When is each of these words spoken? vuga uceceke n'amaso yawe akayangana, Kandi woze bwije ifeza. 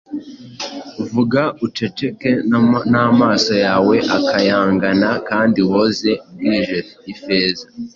vuga 1.11 1.41
uceceke 1.65 2.31
n'amaso 2.91 3.53
yawe 3.65 3.95
akayangana, 4.17 5.09
Kandi 5.29 5.59
woze 5.71 6.11
bwije 6.33 6.79
ifeza. 7.13 7.65